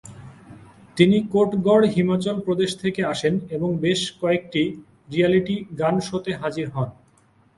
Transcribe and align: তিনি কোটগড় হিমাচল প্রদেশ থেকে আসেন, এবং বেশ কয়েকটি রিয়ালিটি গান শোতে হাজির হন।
তিনি 0.97 1.17
কোটগড় 1.33 1.85
হিমাচল 1.95 2.37
প্রদেশ 2.47 2.71
থেকে 2.83 3.01
আসেন, 3.13 3.33
এবং 3.55 3.69
বেশ 3.85 4.01
কয়েকটি 4.21 4.63
রিয়ালিটি 5.11 5.55
গান 5.79 5.95
শোতে 6.07 6.31
হাজির 6.41 6.67
হন। 6.75 6.89